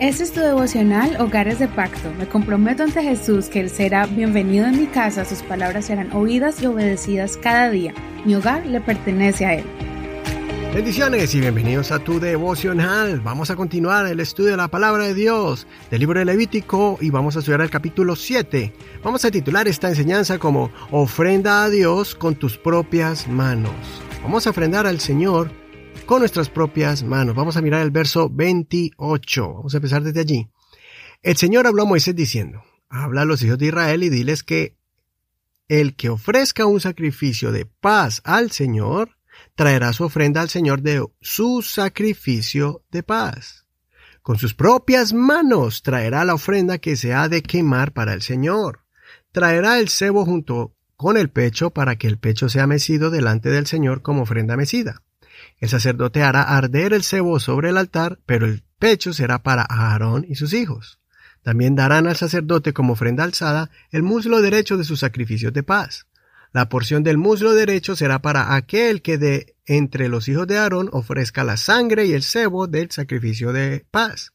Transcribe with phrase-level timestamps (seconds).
[0.00, 2.12] Este es tu devocional Hogares de Pacto.
[2.16, 6.62] Me comprometo ante Jesús que Él será bienvenido en mi casa, sus palabras serán oídas
[6.62, 7.92] y obedecidas cada día.
[8.24, 9.64] Mi hogar le pertenece a Él.
[10.72, 13.18] Bendiciones y bienvenidos a tu devocional.
[13.18, 17.10] Vamos a continuar el estudio de la palabra de Dios del libro de Levítico y
[17.10, 18.72] vamos a estudiar el capítulo 7.
[19.02, 23.74] Vamos a titular esta enseñanza como Ofrenda a Dios con tus propias manos.
[24.22, 25.50] Vamos a ofrendar al Señor
[26.08, 27.36] con nuestras propias manos.
[27.36, 29.52] Vamos a mirar el verso 28.
[29.52, 30.48] Vamos a empezar desde allí.
[31.22, 34.74] El Señor habló a Moisés diciendo, habla a los hijos de Israel y diles que
[35.68, 39.18] el que ofrezca un sacrificio de paz al Señor,
[39.54, 43.66] traerá su ofrenda al Señor de su sacrificio de paz.
[44.22, 48.80] Con sus propias manos traerá la ofrenda que se ha de quemar para el Señor.
[49.30, 53.66] Traerá el cebo junto con el pecho para que el pecho sea mecido delante del
[53.66, 55.02] Señor como ofrenda mecida.
[55.58, 60.24] El sacerdote hará arder el cebo sobre el altar, pero el pecho será para Aarón
[60.28, 61.00] y sus hijos.
[61.42, 66.06] También darán al sacerdote como ofrenda alzada el muslo derecho de sus sacrificios de paz.
[66.52, 70.88] La porción del muslo derecho será para aquel que de entre los hijos de Aarón
[70.92, 74.32] ofrezca la sangre y el cebo del sacrificio de paz.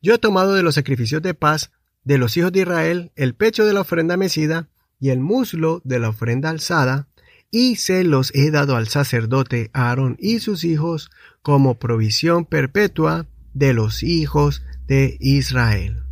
[0.00, 1.72] Yo he tomado de los sacrificios de paz
[2.04, 4.68] de los hijos de Israel el pecho de la ofrenda mecida
[5.00, 7.08] y el muslo de la ofrenda alzada,
[7.50, 11.10] y se los he dado al sacerdote Aarón y sus hijos
[11.42, 16.02] como provisión perpetua de los hijos de Israel.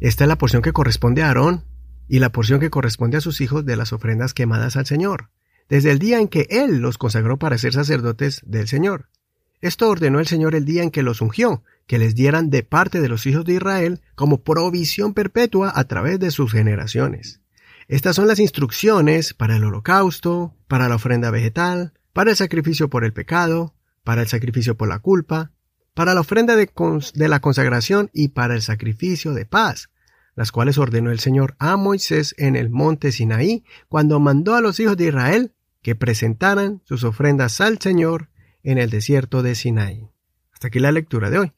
[0.00, 1.64] Esta es la porción que corresponde a Aarón
[2.08, 5.30] y la porción que corresponde a sus hijos de las ofrendas quemadas al Señor,
[5.68, 9.08] desde el día en que Él los consagró para ser sacerdotes del Señor.
[9.60, 13.00] Esto ordenó el Señor el día en que los ungió, que les dieran de parte
[13.00, 17.40] de los hijos de Israel como provisión perpetua a través de sus generaciones.
[17.88, 23.04] Estas son las instrucciones para el holocausto, para la ofrenda vegetal, para el sacrificio por
[23.04, 25.52] el pecado, para el sacrificio por la culpa,
[25.94, 26.68] para la ofrenda de,
[27.28, 29.90] la consagración y para el sacrificio de paz,
[30.34, 34.80] las cuales ordenó el Señor a Moisés en el monte Sinaí cuando mandó a los
[34.80, 38.30] hijos de Israel que presentaran sus ofrendas al Señor
[38.62, 40.08] en el desierto de Sinaí.
[40.52, 41.52] Hasta aquí la lectura de hoy.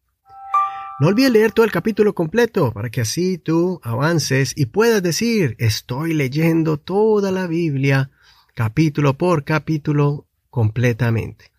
[0.98, 5.54] No olvides leer todo el capítulo completo para que así tú avances y puedas decir,
[5.58, 8.10] estoy leyendo toda la Biblia
[8.54, 11.52] capítulo por capítulo completamente.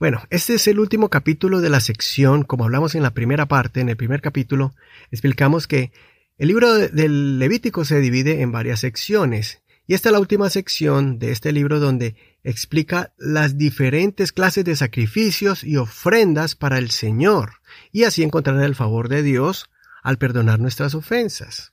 [0.00, 3.82] Bueno, este es el último capítulo de la sección, como hablamos en la primera parte,
[3.82, 4.72] en el primer capítulo,
[5.10, 5.92] explicamos que
[6.38, 11.18] el libro del Levítico se divide en varias secciones y esta es la última sección
[11.18, 17.57] de este libro donde explica las diferentes clases de sacrificios y ofrendas para el Señor,
[17.92, 19.70] y así encontrar el favor de Dios
[20.02, 21.72] al perdonar nuestras ofensas.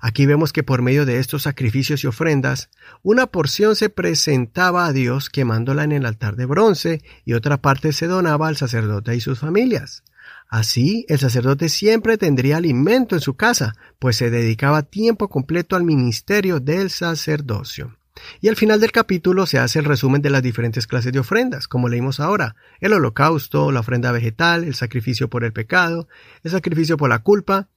[0.00, 2.70] Aquí vemos que por medio de estos sacrificios y ofrendas,
[3.02, 7.92] una porción se presentaba a Dios quemándola en el altar de bronce y otra parte
[7.92, 10.02] se donaba al sacerdote y sus familias.
[10.48, 15.84] Así, el sacerdote siempre tendría alimento en su casa, pues se dedicaba tiempo completo al
[15.84, 17.96] ministerio del sacerdocio.
[18.40, 21.66] Y al final del capítulo se hace el resumen de las diferentes clases de ofrendas,
[21.66, 26.08] como leímos ahora, el holocausto, la ofrenda vegetal, el sacrificio por el pecado,
[26.42, 27.68] el sacrificio por la culpa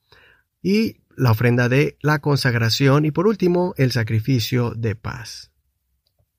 [0.61, 5.51] y la ofrenda de la consagración y por último el sacrificio de paz.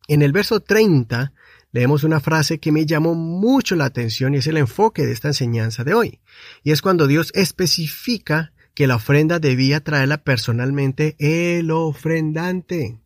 [0.07, 1.33] En el verso 30
[1.73, 5.29] leemos una frase que me llamó mucho la atención y es el enfoque de esta
[5.29, 6.21] enseñanza de hoy.
[6.63, 13.01] Y es cuando Dios especifica que la ofrenda debía traerla personalmente el ofrendante.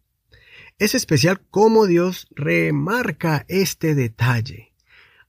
[0.78, 4.72] Es especial cómo Dios remarca este detalle.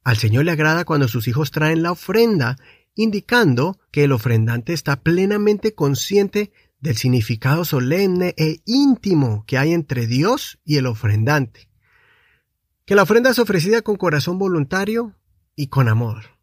[0.03, 2.57] Al Señor le agrada cuando sus hijos traen la ofrenda,
[2.95, 10.07] indicando que el ofrendante está plenamente consciente del significado solemne e íntimo que hay entre
[10.07, 11.69] Dios y el ofrendante
[12.85, 15.15] que la ofrenda es ofrecida con corazón voluntario
[15.55, 16.37] y con amor.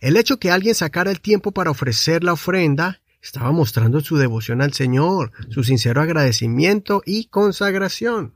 [0.00, 4.62] El hecho que alguien sacara el tiempo para ofrecer la ofrenda estaba mostrando su devoción
[4.62, 8.34] al Señor, su sincero agradecimiento y consagración.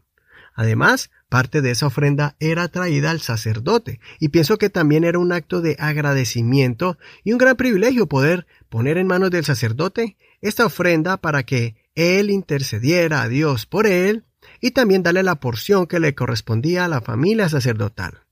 [0.55, 5.33] Además, parte de esa ofrenda era traída al sacerdote, y pienso que también era un
[5.33, 11.17] acto de agradecimiento y un gran privilegio poder poner en manos del sacerdote esta ofrenda
[11.17, 14.25] para que él intercediera a Dios por él
[14.61, 18.24] y también darle la porción que le correspondía a la familia sacerdotal.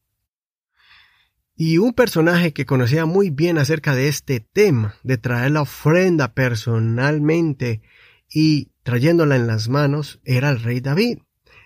[1.64, 6.34] Y un personaje que conocía muy bien acerca de este tema, de traer la ofrenda
[6.34, 7.82] personalmente
[8.28, 11.18] y trayéndola en las manos, era el rey David.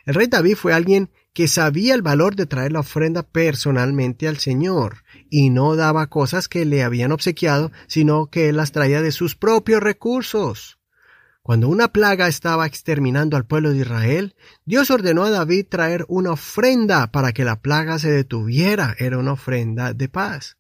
[0.05, 4.37] El rey David fue alguien que sabía el valor de traer la ofrenda personalmente al
[4.37, 4.99] Señor,
[5.31, 9.35] y no daba cosas que le habían obsequiado, sino que él las traía de sus
[9.35, 10.79] propios recursos.
[11.47, 14.35] Cuando una plaga estaba exterminando al pueblo de Israel,
[14.65, 18.97] Dios ordenó a David traer una ofrenda para que la plaga se detuviera.
[18.99, 20.57] Era una ofrenda de paz.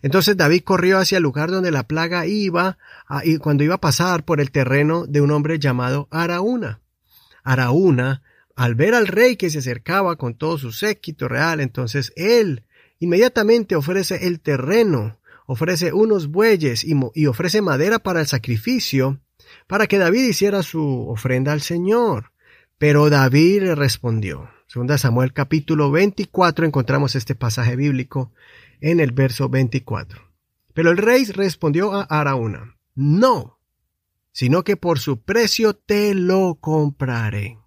[0.00, 2.78] Entonces David corrió hacia el lugar donde la plaga iba,
[3.24, 6.82] y cuando iba a pasar por el terreno de un hombre llamado Araúna.
[7.42, 8.22] Araúna,
[8.54, 12.64] al ver al rey que se acercaba con todo su séquito real, entonces él
[13.00, 19.18] inmediatamente ofrece el terreno, ofrece unos bueyes y, y ofrece madera para el sacrificio,
[19.66, 22.32] para que David hiciera su ofrenda al Señor.
[22.78, 24.50] Pero David le respondió.
[24.66, 28.32] Segunda Samuel capítulo 24 encontramos este pasaje bíblico
[28.80, 30.22] en el verso 24.
[30.74, 33.58] Pero el rey respondió a Araúna, no,
[34.32, 37.58] sino que por su precio te lo compraré,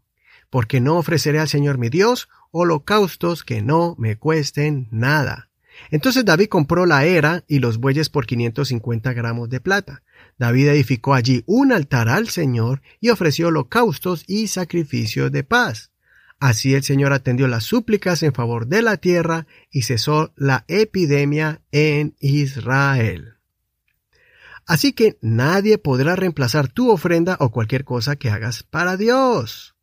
[0.50, 5.50] porque no ofreceré al Señor mi Dios holocaustos que no me cuesten nada.
[5.89, 10.04] Entonces David compró la era y los bueyes por 550 gramos de plata.
[10.41, 15.91] David edificó allí un altar al Señor y ofreció holocaustos y sacrificios de paz.
[16.39, 21.61] Así el Señor atendió las súplicas en favor de la tierra y cesó la epidemia
[21.71, 23.35] en Israel.
[24.65, 29.75] Así que nadie podrá reemplazar tu ofrenda o cualquier cosa que hagas para Dios.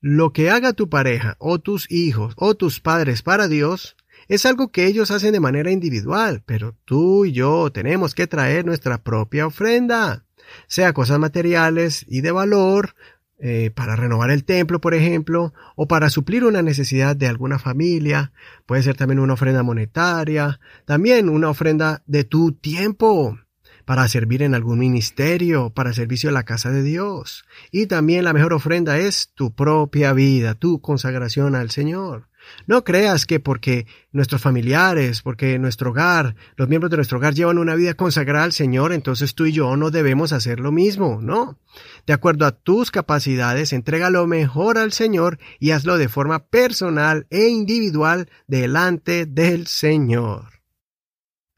[0.00, 3.96] Lo que haga tu pareja o tus hijos o tus padres para Dios
[4.28, 8.64] es algo que ellos hacen de manera individual, pero tú y yo tenemos que traer
[8.64, 10.24] nuestra propia ofrenda,
[10.66, 12.94] sea cosas materiales y de valor,
[13.38, 18.32] eh, para renovar el templo, por ejemplo, o para suplir una necesidad de alguna familia.
[18.64, 23.38] Puede ser también una ofrenda monetaria, también una ofrenda de tu tiempo
[23.84, 27.44] para servir en algún ministerio, para servicio a la casa de Dios.
[27.70, 32.28] Y también la mejor ofrenda es tu propia vida, tu consagración al Señor.
[32.66, 37.58] No creas que porque nuestros familiares, porque nuestro hogar, los miembros de nuestro hogar llevan
[37.58, 41.58] una vida consagrada al Señor, entonces tú y yo no debemos hacer lo mismo, no.
[42.06, 47.26] De acuerdo a tus capacidades, entrega lo mejor al Señor y hazlo de forma personal
[47.30, 50.56] e individual delante del Señor.